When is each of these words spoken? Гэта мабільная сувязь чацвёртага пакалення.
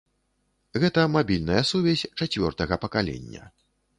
Гэта 0.83 1.01
мабільная 1.15 1.59
сувязь 1.71 2.03
чацвёртага 2.19 2.75
пакалення. 2.87 3.43